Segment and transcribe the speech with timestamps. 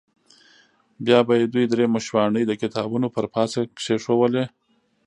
[1.05, 4.45] بیا به یې دوې درې مشواڼۍ د کتابونو پر پاسه کېښودلې.